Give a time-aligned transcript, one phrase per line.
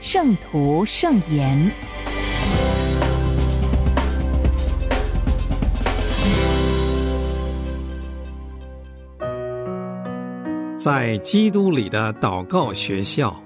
[0.00, 1.58] 圣徒圣言》。
[10.76, 13.36] 在基督里的祷告学校，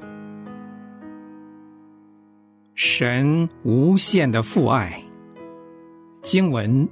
[2.74, 5.02] 神无限的父爱。
[6.20, 6.86] 经文：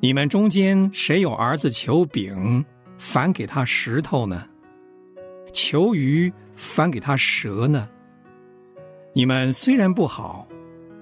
[0.00, 2.64] 你们中间谁有儿子求饼，
[2.98, 4.46] 反给他石头呢？
[5.52, 6.32] 求鱼？
[6.54, 7.88] 反给他蛇呢？
[9.12, 10.46] 你们虽然不好，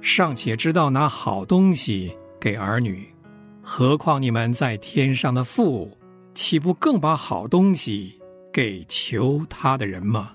[0.01, 3.07] 尚且知道拿好东西给儿女，
[3.63, 5.91] 何况你们在天上的父，
[6.35, 8.19] 岂不更把好东西
[8.51, 10.33] 给求他的人吗？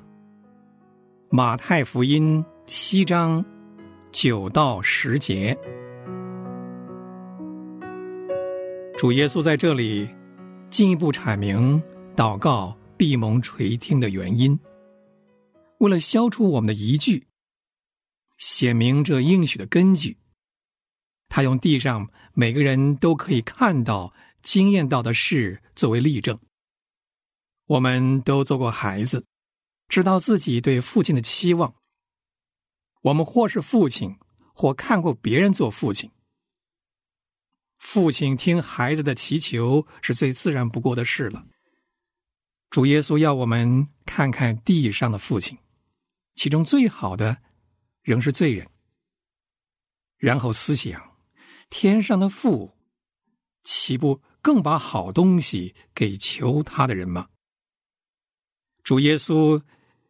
[1.31, 3.43] 马太福音七章
[4.11, 5.57] 九到十节，
[8.95, 10.07] 主耶稣在这里
[10.69, 11.81] 进一步阐明
[12.15, 14.57] 祷告闭蒙垂听的原因。
[15.79, 17.25] 为了消除我们的疑惧，
[18.43, 20.17] 写明这应许的根据，
[21.29, 26.37] 他用地上每个人都可以看到、经验到的事作为例证。
[27.67, 29.25] 我们都做过孩子，
[29.87, 31.73] 知道自己对父亲的期望。
[33.03, 34.13] 我们或是父亲，
[34.53, 36.11] 或看过别人做父亲。
[37.77, 41.45] 父亲听孩子的祈求是最自然不过的事了。
[42.69, 45.57] 主耶稣要我们看看地上的父亲。
[46.35, 47.37] 其中最好的
[48.03, 48.67] 仍是罪人。
[50.17, 51.17] 然后思想，
[51.69, 52.77] 天上的父，
[53.63, 57.29] 岂不更把好东西给求他的人吗？
[58.83, 59.61] 主耶稣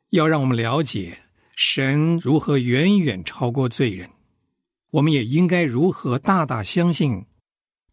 [0.09, 1.23] 要让我们了解
[1.55, 4.09] 神如何远远超过罪人，
[4.89, 7.25] 我们也应该如何大大相信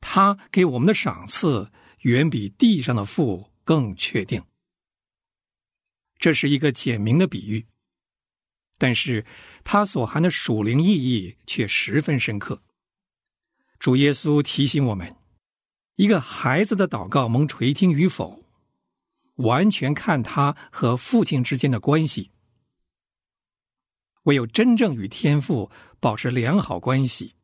[0.01, 4.43] 他给我们的赏赐远比地上的父更确定。
[6.19, 7.67] 这是一个简明的比喻。
[8.81, 9.27] 但是，
[9.63, 12.63] 它所含的属灵意义却十分深刻。
[13.79, 15.15] 主耶稣提醒我们，
[15.97, 18.43] 一个孩子的祷告蒙垂听与否，
[19.35, 22.31] 完全看他和父亲之间的关系。
[24.23, 25.71] 唯有真正与天父
[26.01, 27.35] 保持良好关系，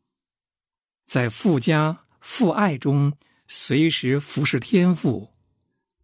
[1.04, 3.12] 在父家父爱中
[3.46, 5.34] 随时服侍天父，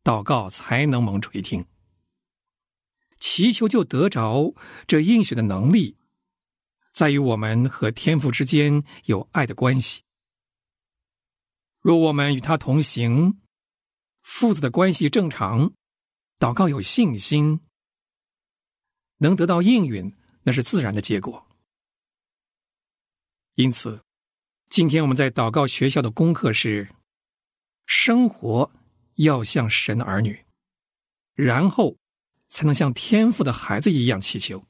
[0.05, 1.65] 祷告才能蒙垂听。
[3.23, 4.53] 祈求就得着
[4.85, 5.97] 这应许的能力，
[6.93, 10.03] 在于我们和天父之间有爱的关系。
[11.79, 13.41] 若我们与他同行，
[14.23, 15.73] 父子的关系正常，
[16.41, 17.61] 祷告有信心，
[19.19, 20.13] 能得到应允，
[20.43, 21.47] 那是自然的结果。
[23.55, 24.03] 因此，
[24.69, 26.89] 今天我们在祷告学校的功课是：
[27.87, 28.73] 生活
[29.15, 30.45] 要像神的儿女，
[31.35, 32.02] 然后。
[32.53, 34.63] 才能像天赋的孩子一样祈求。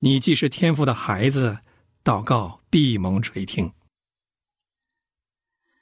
[0.00, 1.60] 你既是天赋的孩子，
[2.04, 3.72] 祷告闭蒙垂听。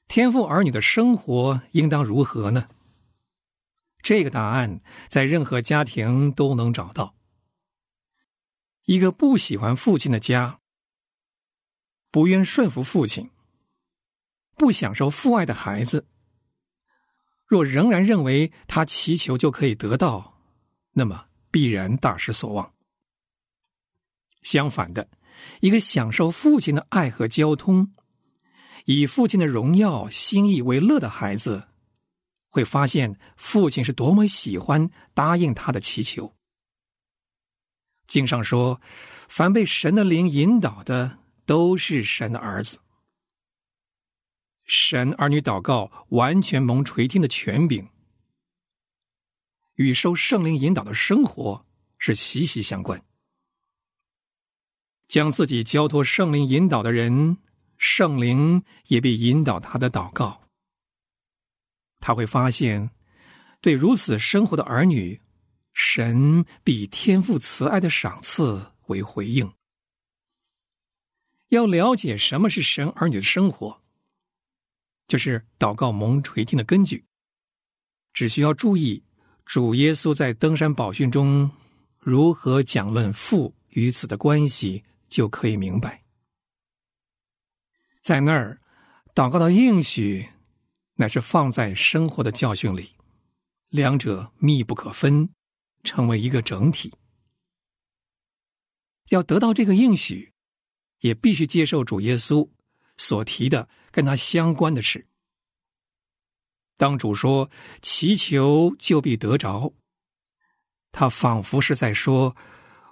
[0.07, 2.69] 天赋儿女的生活应当如何呢？
[3.99, 7.17] 这个答案在任何家庭都能找到。
[8.85, 10.61] 一个不喜欢父亲的家，
[12.13, 13.29] 不愿顺服父亲，
[14.55, 16.07] 不享受父爱的孩子，
[17.45, 20.36] 若仍然认为他祈求就可以得到。
[20.99, 22.73] 那么必然大失所望。
[24.41, 25.07] 相反的，
[25.61, 27.93] 一个享受父亲的爱和交通，
[28.87, 31.69] 以父亲的荣耀心意为乐的孩子，
[32.49, 36.35] 会发现父亲是多么喜欢答应他的祈求。
[38.07, 38.81] 经上说
[39.29, 42.79] ：“凡被神的灵引导的，都是神的儿子。”
[44.65, 47.87] 神儿女祷告完全蒙垂听的权柄。
[49.77, 51.65] 与受圣灵引导的生活
[51.99, 53.03] 是息息相关。
[55.09, 57.39] 将自己交托圣灵引导的人，
[57.79, 60.43] 圣灵也必引导他的祷告。
[62.01, 62.91] 他会发现，
[63.61, 65.21] 对如此生活的儿女，
[65.73, 69.51] 神比天赋慈爱的赏赐为回应。
[71.49, 73.81] 要了解什么是神儿女的生活，
[75.07, 77.07] 就是祷告蒙垂听的根据。
[78.13, 79.05] 只需要注意。
[79.47, 81.49] 主耶稣在登山宝训中
[82.01, 86.03] 如何讲论父与子的关系就可以明白。
[88.03, 88.61] 在那儿，
[89.15, 90.29] 祷告的应许，
[90.97, 92.91] 乃是放在生活的教训里，
[93.69, 95.29] 两者密不可分，
[95.85, 96.93] 成为一个整体。
[99.11, 100.33] 要得到这个应许，
[101.01, 102.49] 也必须接受主耶稣
[102.97, 105.07] 所提的跟他相关的事。
[106.79, 107.49] 当主说
[107.81, 109.73] “祈求就必得着”，
[110.93, 112.37] 他仿佛是在说：“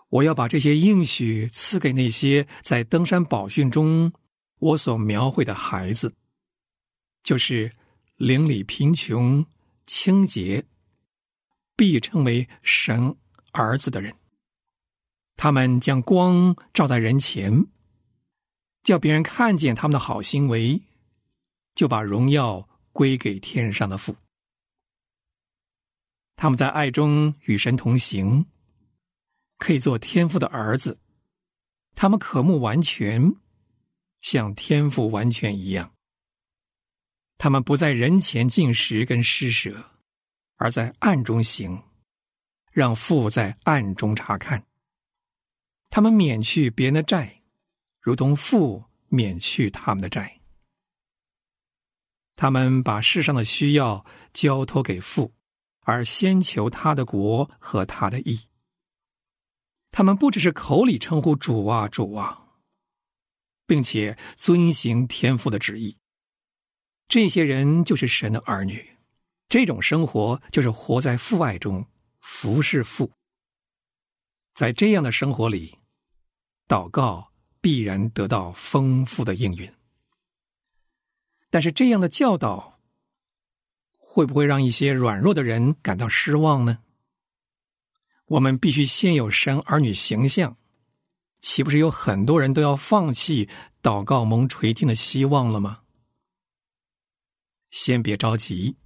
[0.08, 4.10] 我要把这些应许赐给那些在登山宝训中
[4.58, 6.14] 我所描绘的孩子，
[7.22, 7.70] 就是
[8.16, 9.44] 邻里贫穷、
[9.86, 10.64] 清洁，
[11.76, 13.14] 必称为神
[13.52, 14.14] 儿子的人。
[15.36, 17.66] 他们将光照在人前，
[18.82, 20.80] 叫别人看见他们的好行为，
[21.74, 24.16] 就把荣耀。”归给天上的父，
[26.36, 28.46] 他们在爱中与神同行，
[29.58, 30.96] 可以做天父的儿子。
[31.96, 33.34] 他们渴慕完全，
[34.20, 35.92] 像天父完全一样。
[37.36, 39.90] 他们不在人前进食跟施舍，
[40.54, 41.82] 而在暗中行，
[42.70, 44.64] 让父在暗中查看。
[45.90, 47.42] 他们免去别人的债，
[48.00, 50.40] 如同父免去他们的债。
[52.36, 55.32] 他们把世上的需要交托给父，
[55.80, 58.48] 而先求他的国和他的义。
[59.90, 62.42] 他们不只是口里称呼主啊主啊，
[63.66, 65.96] 并且遵行天父的旨意。
[67.06, 68.84] 这些人就是神的儿女，
[69.48, 71.86] 这种生活就是活在父爱中，
[72.20, 73.12] 服侍父。
[74.54, 75.78] 在这样的生活里，
[76.66, 79.72] 祷告必然得到丰富的应允。
[81.54, 82.80] 但是这样的教导，
[83.96, 86.80] 会不会让一些软弱的人感到失望呢？
[88.26, 90.56] 我们必须先有神儿女形象，
[91.42, 93.48] 岂不是有很多人都要放弃
[93.80, 95.82] 祷告蒙垂听的希望了吗？
[97.70, 98.76] 先别着急。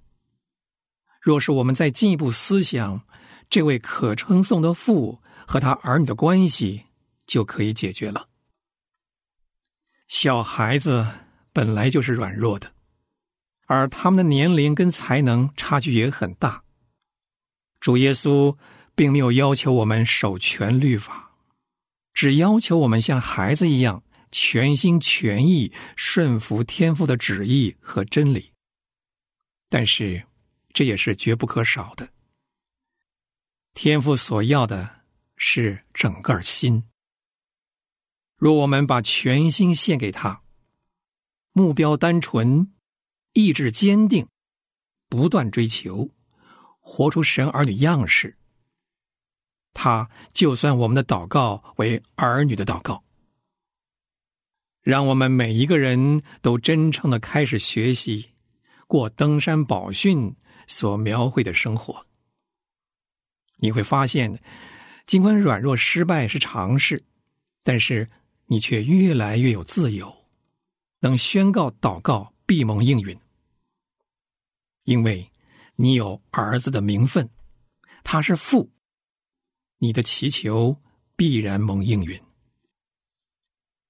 [1.19, 3.03] 若是我们再进一步思想
[3.49, 6.85] 这位可称颂的父和他儿女的关系，
[7.25, 8.29] 就可以解决了。
[10.07, 11.07] 小孩子。
[11.51, 12.71] 本来就是软弱的，
[13.65, 16.63] 而他们的年龄跟才能差距也很大。
[17.79, 18.55] 主耶稣
[18.95, 21.31] 并没有要求我们守全律法，
[22.13, 28.51] 只要求我们像孩子一样全心全意顺服天父的旨意和真理。
[29.69, 30.23] 但是，
[30.73, 32.09] 这也是绝不可少的。
[33.73, 35.03] 天父所要的
[35.37, 36.83] 是整个心。
[38.35, 40.41] 若我们把全心献给他。
[41.59, 42.71] 目标单纯，
[43.33, 44.25] 意志坚定，
[45.09, 46.09] 不断追求，
[46.79, 48.37] 活出神儿女样式。
[49.73, 53.03] 他就算我们的祷告为儿女的祷告，
[54.81, 58.29] 让我们每一个人都真诚的开始学习
[58.87, 60.33] 过登山宝训
[60.65, 62.05] 所描绘的生活。
[63.57, 64.41] 你会发现，
[65.05, 67.03] 尽管软弱失败是常事，
[67.63, 68.09] 但是
[68.45, 70.18] 你却越来越有自由。
[70.99, 73.17] 能宣告祷告必蒙应允，
[74.83, 75.31] 因为
[75.75, 77.29] 你有儿子的名分，
[78.03, 78.69] 他是父，
[79.77, 80.75] 你的祈求
[81.15, 82.21] 必然蒙应允。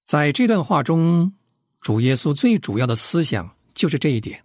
[0.04, 1.34] 在这段话中，
[1.80, 4.44] 主耶稣最主要的思想就是这一点，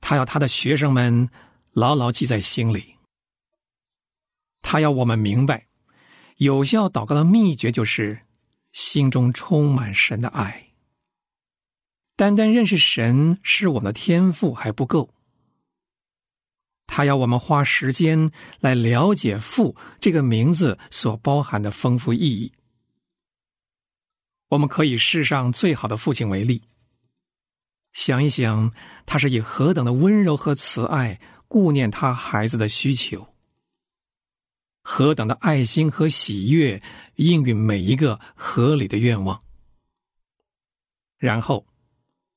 [0.00, 1.28] 他要他的学生们
[1.72, 2.96] 牢牢记在心里，
[4.62, 5.66] 他要我们明白，
[6.36, 8.26] 有效祷告的秘诀就是
[8.72, 10.69] 心中充满神的爱。
[12.20, 15.14] 单单认识神是我们的天赋还不够，
[16.86, 22.52] 他要我们花时间来了解“父”这个名字所包含的丰富意义。
[24.48, 26.62] 我们可以世上最好的父亲为例，
[27.94, 28.70] 想一想，
[29.06, 33.28] 他是以何等的温柔和慈爱顾念他孩子的需求，
[34.82, 36.82] 何等的爱心和喜悦
[37.14, 39.42] 应允每一个合理的愿望，
[41.16, 41.69] 然后。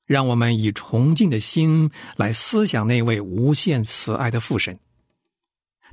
[0.06, 4.78] 让我们以崇敬的心来思想那位无限慈爱的父神，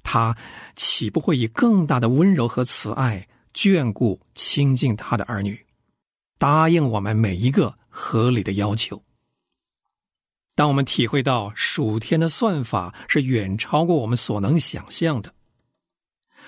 [0.04, 0.36] 他
[0.76, 5.66] 岂不会以更大的温柔和慈爱眷顾亲近他的儿女，
[6.38, 9.02] 答应我们每一个合理的要求？
[10.56, 15.34] 当我们体会到属天的算法是远超过我们所能想象的，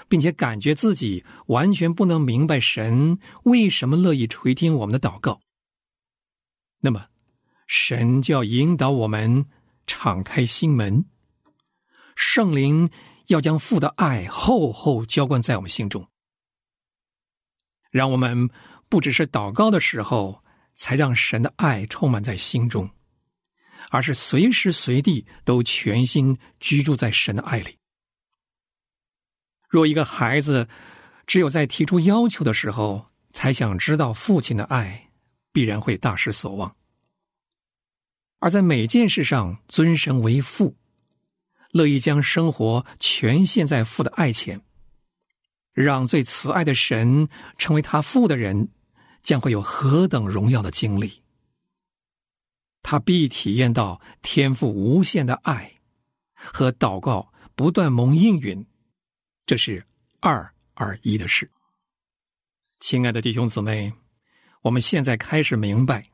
[0.10, 5.40] 并且感觉自己完全不能明白神为什么乐意垂听我们的祷告，
[6.82, 7.06] 那么。
[7.68, 9.46] 神就要引导我们
[9.88, 11.06] 敞开心门，
[12.16, 12.90] 圣灵
[13.28, 16.08] 要将父的爱厚厚浇灌在我们心中。
[17.90, 18.50] 让我们
[18.90, 20.44] 不只是祷告的时候
[20.76, 22.90] 才让神的爱充满在心中，
[23.90, 27.78] 而是随时随地都全心居住在神的爱里。
[29.70, 30.68] 若一个孩子
[31.26, 35.10] 只有在提出要求的时候才想知道父亲的爱，
[35.52, 36.76] 必然会大失所望；
[38.44, 40.76] 而在每件事上尊神为父，
[41.72, 44.62] 乐意将生活全献在父的爱前，
[45.72, 48.68] 让最慈爱的神成为他父的人，
[49.22, 51.24] 将会有何等荣耀的经历！
[52.82, 55.76] 他必体验到天赋无限的爱
[56.34, 58.66] 和祷告不断蒙应允。
[59.46, 59.82] 这是
[60.20, 61.50] 二而一的事。
[62.82, 63.94] 亲爱的弟兄姊妹，
[64.64, 66.10] 我们现在开始明白，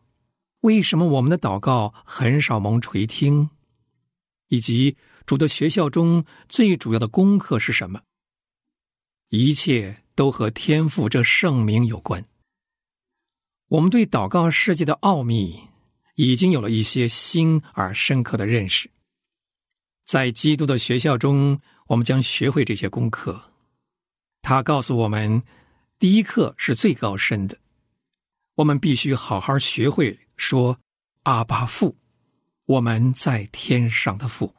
[0.62, 3.50] 为什么我们的祷告很少蒙垂听，
[4.48, 8.02] 以及主的学校中最主要的功课是什么。
[9.30, 12.26] 一切都和天赋这圣名有关。
[13.68, 15.62] 我们对祷告世界的奥秘
[16.16, 18.90] 已经有了一些新而深刻的认识。
[20.06, 21.60] 在基督的学校中。
[21.90, 23.42] 我们将学会这些功课。
[24.44, 25.42] 他告诉我们，
[25.98, 27.58] 第一课是最高深的，
[28.60, 30.78] 我们必须好好学会说
[31.24, 31.98] “阿巴父”，
[32.68, 34.54] 我们在天上的父。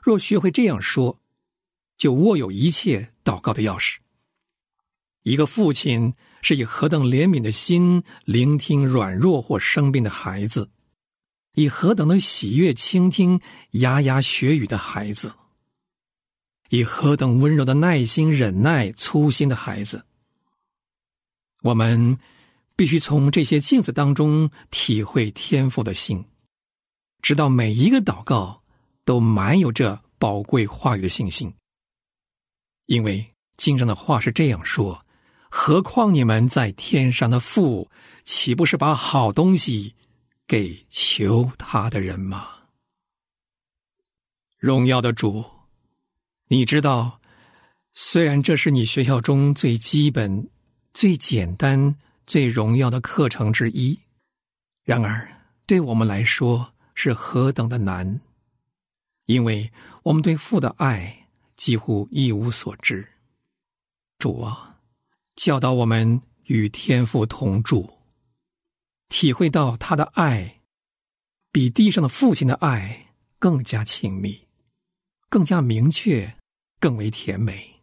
[0.00, 1.18] 若学会这样说，
[1.96, 3.96] 就握有一切祷告的钥匙。
[5.24, 10.70] 一个父亲是以何等怜悯的心聆听软弱或生病的孩子，
[11.54, 13.40] 以何等的喜悦倾听
[13.72, 15.34] 牙牙学语的孩子。
[16.68, 20.06] 以何等温柔的耐心忍耐粗心的孩子，
[21.62, 22.18] 我们
[22.76, 26.24] 必须从这些镜子当中体会天赋的心，
[27.20, 28.62] 直到每一个祷告
[29.04, 31.52] 都满有这宝贵话语的信心。
[32.86, 35.04] 因为经上的话是这样说
[35.50, 37.90] ：“何况你们在天上的父，
[38.24, 39.94] 岂不是把好东西
[40.46, 42.48] 给求他的人吗？”
[44.58, 45.44] 荣耀的主。
[46.50, 47.20] 你知道，
[47.92, 50.48] 虽然这是你学校中最基本、
[51.00, 51.94] 最简单、
[52.26, 53.96] 最荣耀的课程之一，
[54.82, 55.32] 然而
[55.64, 58.20] 对我们来说是何等的难，
[59.26, 59.70] 因为
[60.02, 63.06] 我们对父的爱几乎一无所知。
[64.18, 64.80] 主啊，
[65.36, 67.88] 教导我们与天父同住，
[69.08, 70.62] 体会到他的爱
[71.52, 74.48] 比地上的父亲的爱更加亲密，
[75.28, 76.34] 更加明确。
[76.80, 77.77] 更为甜美，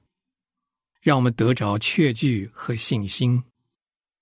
[1.06, 3.44] 让我们得着确据和信心，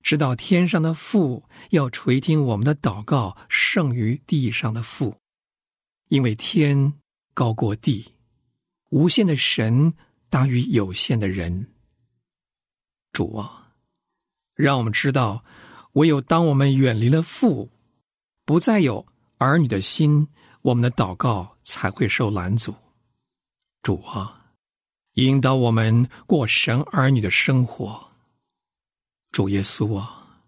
[0.02, 5.16] 知道天上的父要垂听我们的祷告，胜于地上的父，
[6.10, 6.96] 因为天
[7.34, 8.14] 高过地，
[8.90, 9.94] 无限的神
[10.30, 11.68] 大于有限的人。
[13.14, 13.72] 主啊，
[14.54, 15.46] 让我们知道，
[15.94, 17.72] 唯有当我们远离了父，
[18.44, 20.28] 不再有儿女的心，
[20.62, 22.76] 我们的祷告才会受拦阻。
[23.82, 24.42] 主啊。
[25.14, 28.10] 引导我们过神儿女的生活，
[29.32, 30.42] 主耶稣啊，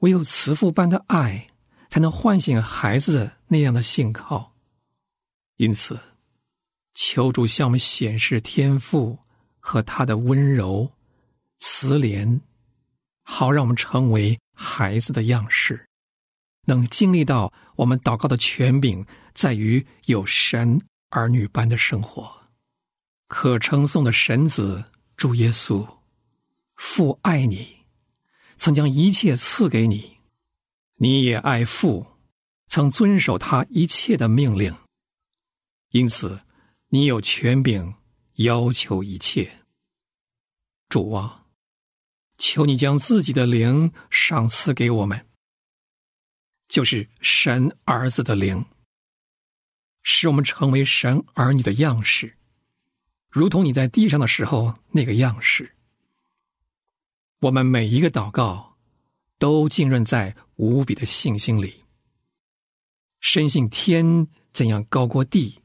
[0.00, 1.48] 唯有慈父般的爱，
[1.88, 4.52] 才能唤醒孩子那样的信靠。
[5.58, 5.96] 因此，
[6.94, 9.16] 求主向我们显示天赋
[9.60, 10.90] 和他的温柔、
[11.60, 12.40] 慈怜，
[13.22, 15.86] 好让我们成为孩子的样式，
[16.66, 22.43] 能经历到我们祷告的权柄在于有神儿女般的生活。
[23.26, 25.98] 可称颂的神子主耶稣，
[26.76, 27.86] 父爱你，
[28.56, 30.18] 曾将一切赐给你，
[30.96, 32.06] 你也爱父，
[32.68, 34.74] 曾遵守他一切的命令，
[35.90, 36.42] 因此
[36.88, 37.94] 你有权柄
[38.34, 39.64] 要求一切。
[40.88, 41.46] 主啊，
[42.38, 45.26] 求你将自己的灵赏赐给我们，
[46.68, 48.64] 就是神儿子的灵，
[50.02, 52.36] 使我们成为神儿女的样式。
[53.34, 55.74] 如同你在地上的时候那个样式，
[57.40, 58.76] 我们每一个祷告
[59.40, 61.82] 都浸润在无比的信心里，
[63.18, 65.60] 深信天怎样高过地，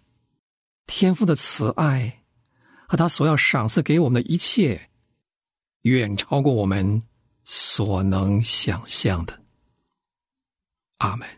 [0.88, 2.23] 天父的慈爱
[2.88, 4.89] 和他所要赏赐给我们的一切，
[5.83, 7.03] 远超过我们
[7.45, 9.43] 所能想象的。
[10.97, 11.29] 阿门。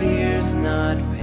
[0.00, 1.19] Fears not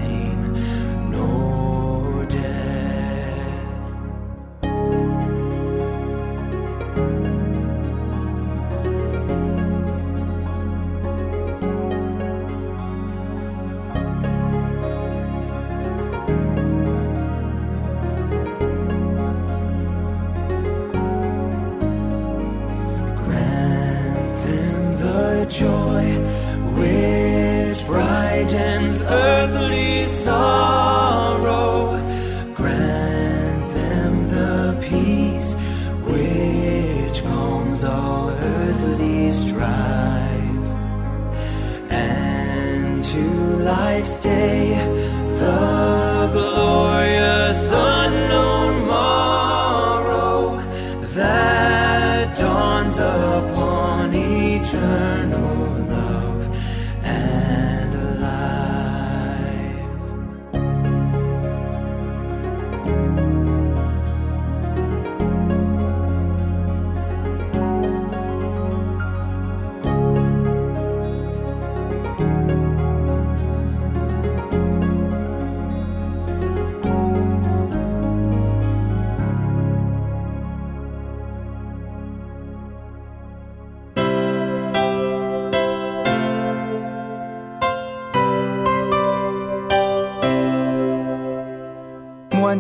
[54.74, 55.17] return.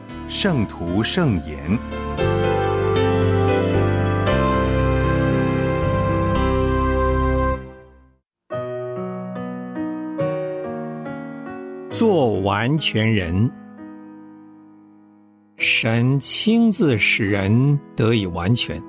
[0.33, 1.77] 圣徒圣言》。
[11.91, 13.51] 做完全人，
[15.57, 18.81] 神亲自使人得以完全。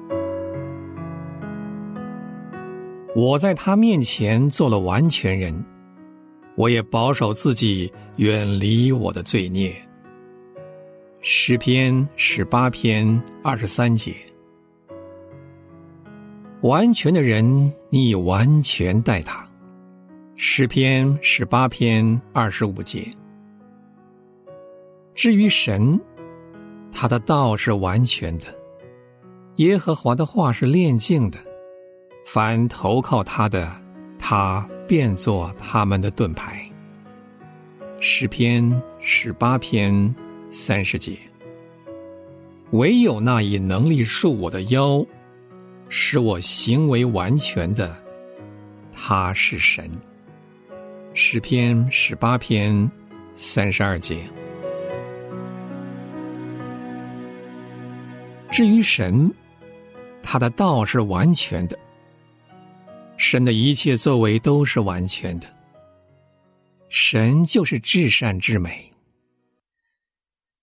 [3.16, 5.52] 我在他面前做了完全人，
[6.54, 9.74] 我也保守自己远离我的罪孽。
[11.24, 14.12] 诗篇十八篇二十三节，
[16.62, 19.48] 完全的人，你以完全待他。
[20.34, 23.06] 诗篇十八篇二十五节。
[25.14, 26.00] 至于神，
[26.90, 28.46] 他的道是完全的，
[29.58, 31.38] 耶和华的话是炼净的。
[32.26, 33.70] 凡投靠他的，
[34.18, 36.68] 他便做他们的盾牌。
[38.00, 40.12] 诗篇十八篇
[40.52, 41.16] 三十节。
[42.72, 45.04] 唯有那以能力束我的腰，
[45.88, 47.96] 使我行为完全的，
[48.92, 49.90] 他是神。
[51.14, 52.90] 诗篇十八篇
[53.32, 54.18] 三十二节。
[58.50, 59.32] 至于神，
[60.22, 61.78] 他的道是完全的，
[63.16, 65.46] 神的一切作为都是完全的。
[66.90, 68.91] 神就是至善至美，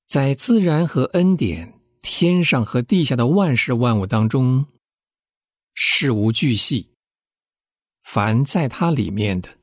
[0.09, 4.65] 在自然和恩典、天上和地下的万事万物当中，
[5.75, 6.89] 事无巨细，
[8.01, 9.55] 凡在他里面的，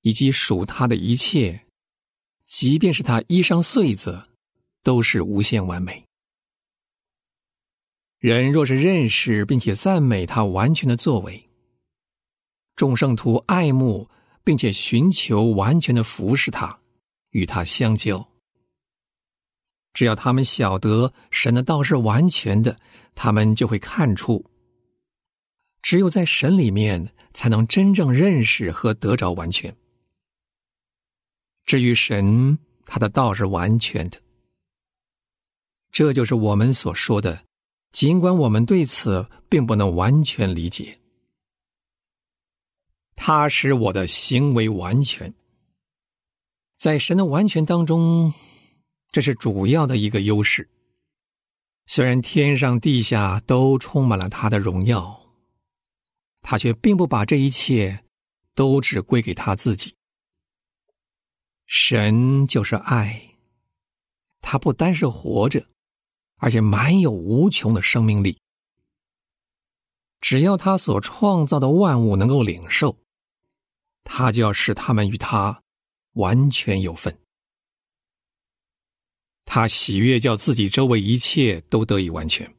[0.00, 1.66] 以及属他的一切，
[2.46, 4.26] 即便是他衣裳穗子，
[4.82, 6.02] 都是无限完美。
[8.20, 11.50] 人若是认识并且赞美他完全的作为，
[12.74, 14.08] 众圣徒爱慕
[14.42, 16.80] 并且寻求完全的服侍他，
[17.32, 18.31] 与他相交。
[19.92, 22.78] 只要他们晓得神的道是完全的，
[23.14, 24.44] 他们就会看出，
[25.82, 29.74] 只有在神里面才能真正认识和得着完全。
[31.64, 34.18] 至于神，他的道是完全的，
[35.90, 37.44] 这就是我们所说的。
[37.92, 40.98] 尽管我们对此并不能完全理解，
[43.14, 45.32] 他使我的行为完全。
[46.78, 48.32] 在神的完全当中，
[49.12, 50.68] 这是主要的一个优势。
[51.86, 55.20] 虽然天上地下都充满了他的荣耀，
[56.40, 58.04] 他却并不把这一切
[58.56, 59.94] 都只归给他自己。
[61.66, 63.22] 神就是爱，
[64.40, 65.64] 他不单是活着。
[66.44, 68.36] 而且满有无穷的生命力。
[70.20, 72.98] 只要他所创造的万物能够领受，
[74.02, 75.62] 他就要使他们与他
[76.14, 77.16] 完全有份。
[79.44, 82.50] 他喜悦叫自己周围一切都得以完全，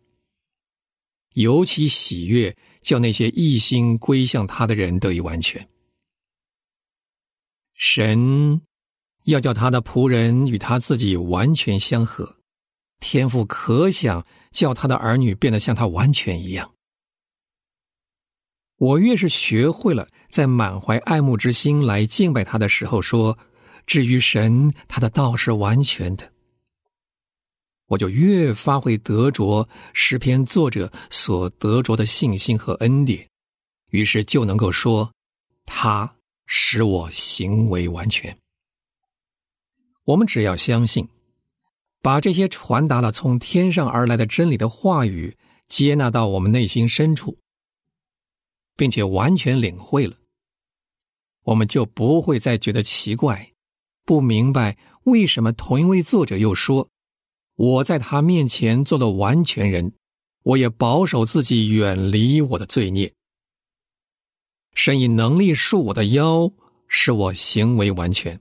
[1.33, 5.67] 尤其喜悦叫那些一心归向他的人得以完全。
[7.73, 8.61] 神
[9.25, 12.37] 要叫他的仆人与他自己完全相合。
[12.99, 16.73] 天赋可想叫他的儿女变得像他完全一样。
[18.77, 23.37] 我越是学会了在满怀爱慕之心来敬拜他的时候说
[23.85, 26.31] ：“至于神，他的道是完全的。”
[27.87, 33.27] 我就越发会得着诗篇作者所得着的信心和恩典，
[33.91, 35.11] 于是就能够说
[35.65, 36.15] ：“他
[36.45, 38.37] 使我行为完全。”
[40.05, 41.07] 我们只要相信。
[42.01, 45.37] 把这些传达了从天上而来的真理的话语
[45.69, 47.37] 接纳到我们内心深处，
[48.75, 50.17] 并且完全领会了，
[51.45, 53.53] 我们就不会再觉得奇怪，
[54.03, 56.89] 不明白为什么同一位作者又说
[57.55, 59.93] ：“我在他面前做了完全人，
[60.43, 63.13] 我也保守自己远离我的罪孽。
[64.73, 66.51] 神以能力束我的腰，
[66.87, 68.39] 使我行为完全。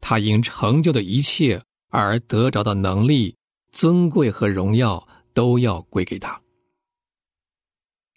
[0.00, 3.34] 他因成就的一切。”而得着的能力、
[3.72, 6.40] 尊贵和荣耀都要归给他，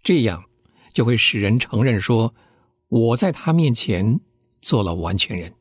[0.03, 0.47] 这样
[0.93, 2.35] 就会使人承认说
[2.89, 4.19] ：“我在他面前
[4.61, 5.51] 做了完全人。”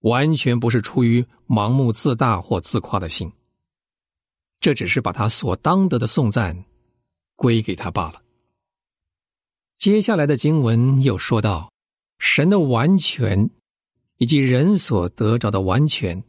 [0.00, 3.32] 完全不是出于盲目自大或自夸的心，
[4.60, 6.64] 这只是把他所当得的颂赞
[7.36, 8.22] 归给他罢了。
[9.76, 11.70] 接下来的经文又说到，
[12.18, 13.50] 神的完全
[14.16, 16.22] 以及人所得着的完全。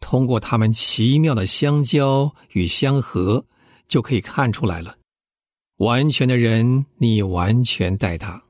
[0.00, 3.44] 通过他们奇妙的相交与相合，
[3.88, 4.96] 就可以看出来了。
[5.76, 8.42] 完全的人，你完全待他。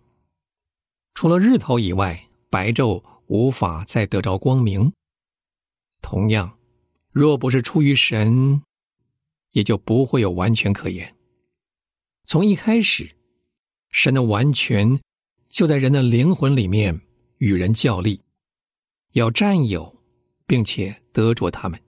[1.15, 4.93] 除了日头以外，白昼无法再得着光明。
[6.01, 6.59] 同样，
[7.11, 8.63] 若不是出于神，
[9.53, 11.15] 也就不会有完全可言。
[12.27, 13.11] 从一开始，
[13.91, 15.01] 神的完全
[15.49, 17.01] 就在人的灵魂里面
[17.39, 18.21] 与人较力，
[19.13, 19.95] 要占有。
[20.47, 21.81] 并且得着他们。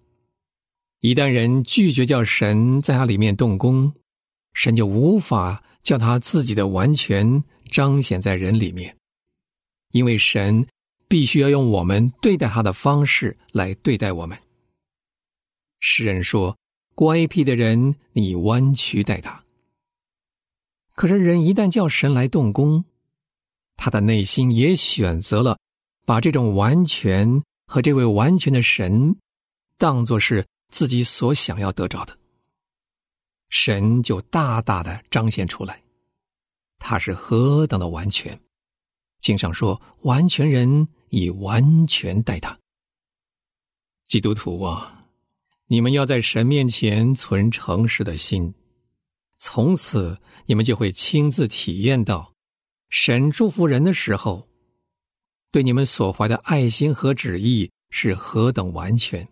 [1.00, 3.92] 一旦人拒绝叫神在他里面动工，
[4.54, 8.96] 神就无法叫他自己的完全彰显在人里面，
[9.92, 10.66] 因为神
[11.08, 14.36] 必须要用我们对待他的方式来对待我们。
[15.80, 16.56] 诗人说
[16.94, 19.44] ：“乖僻的人，你弯曲待他。”
[20.94, 22.84] 可是人一旦叫神来动工，
[23.76, 25.58] 他的内心也选择了
[26.04, 27.42] 把这种完全。
[27.68, 29.16] 和这位完全的神，
[29.76, 32.16] 当作是自己所想要得着的，
[33.48, 35.82] 神就大大的彰显出来，
[36.78, 38.40] 他是何等的完全。
[39.26, 42.56] 经上说，完全人以完全待他。
[44.06, 45.04] 基督徒啊，
[45.66, 48.54] 你们要在神面前存诚实的心，
[49.38, 52.32] 从此你们就会亲自体验到，
[52.88, 54.46] 神祝福人的时候。
[55.50, 59.26] 对你们所怀的爱心和旨意是何等完全！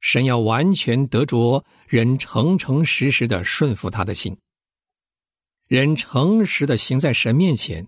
[0.00, 4.36] 神要完全得着人诚诚实实的顺服他的心，
[5.68, 7.86] 人诚实的行在神面前，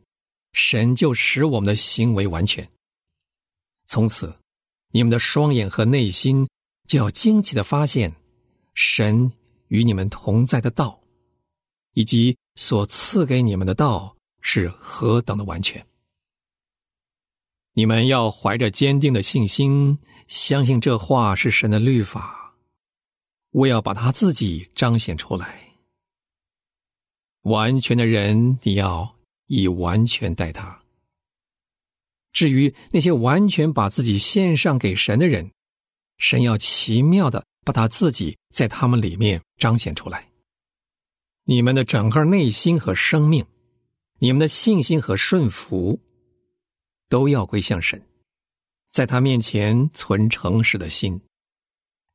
[0.54, 2.66] 神就使我们的行为完全。
[3.86, 4.34] 从此，
[4.92, 6.48] 你们的双眼和内心
[6.88, 8.14] 就要惊奇的发现
[8.72, 9.30] 神
[9.68, 10.98] 与你们同在的道，
[11.92, 15.84] 以及所赐给你们的道是何等的完全。
[17.74, 22.54] 你们要怀着坚定的信心，相信这话是神的律法，
[23.50, 25.74] 我要把他自己彰显出来。
[27.42, 29.13] 完全的人，你要
[29.46, 30.82] 以完全待他。
[32.32, 35.52] 至于那些完全把自己献上给神的人，
[36.18, 40.28] 神要奇妙的把他自己在他们里面彰显出来。
[41.44, 43.44] 你们的整个内心和生命，
[44.18, 46.00] 你们的信心和顺服，
[47.08, 48.02] 都要归向神，
[48.90, 51.20] 在他面前存诚实的心，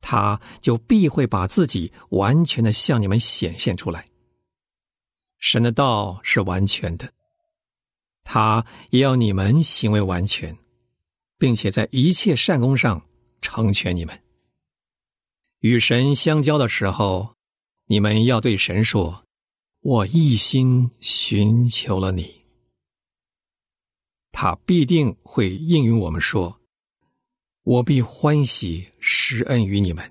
[0.00, 4.04] 他就必会把自己完全的向你们显现出来。
[5.38, 7.10] 神的道是完全的，
[8.32, 10.56] 他也要你们行为完全，
[11.36, 13.04] 并且在一切善功上
[13.40, 14.22] 成全你们。
[15.58, 17.34] 与神相交的时候，
[17.86, 19.26] 你们要对神说
[19.82, 22.46] ：“我一心寻求了你。”
[24.30, 26.60] 他必定会应允我们说
[27.64, 30.08] ：“我必欢喜施恩于你们，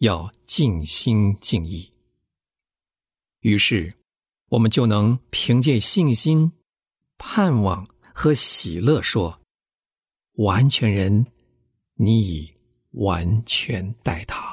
[0.00, 1.90] 要尽心尽意。”
[3.40, 3.94] 于是。
[4.50, 6.52] 我们就能凭借信心、
[7.18, 9.40] 盼望和喜乐说
[10.36, 11.26] ：“完全人，
[11.94, 12.54] 你已
[12.92, 14.52] 完全待他。”